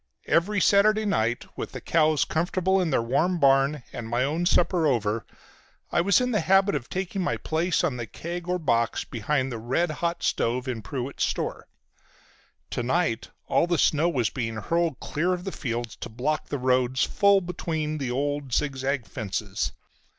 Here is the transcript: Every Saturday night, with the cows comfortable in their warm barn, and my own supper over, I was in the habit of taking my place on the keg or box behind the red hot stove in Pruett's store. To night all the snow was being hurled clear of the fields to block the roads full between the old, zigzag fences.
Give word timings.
Every 0.25 0.59
Saturday 0.59 1.05
night, 1.05 1.45
with 1.55 1.73
the 1.73 1.79
cows 1.79 2.25
comfortable 2.25 2.81
in 2.81 2.89
their 2.89 3.03
warm 3.03 3.37
barn, 3.39 3.83
and 3.93 4.09
my 4.09 4.23
own 4.23 4.47
supper 4.47 4.87
over, 4.87 5.27
I 5.91 6.01
was 6.01 6.19
in 6.19 6.31
the 6.31 6.39
habit 6.39 6.73
of 6.73 6.89
taking 6.89 7.21
my 7.21 7.37
place 7.37 7.83
on 7.83 7.97
the 7.97 8.07
keg 8.07 8.47
or 8.47 8.57
box 8.57 9.03
behind 9.03 9.51
the 9.51 9.59
red 9.59 9.91
hot 9.91 10.23
stove 10.23 10.67
in 10.67 10.81
Pruett's 10.81 11.23
store. 11.25 11.67
To 12.71 12.81
night 12.81 13.29
all 13.45 13.67
the 13.67 13.77
snow 13.77 14.09
was 14.09 14.31
being 14.31 14.55
hurled 14.55 14.99
clear 14.99 15.33
of 15.33 15.43
the 15.43 15.51
fields 15.51 15.95
to 15.97 16.09
block 16.09 16.47
the 16.47 16.57
roads 16.57 17.03
full 17.03 17.39
between 17.39 17.99
the 17.99 18.09
old, 18.09 18.53
zigzag 18.53 19.05
fences. 19.05 19.71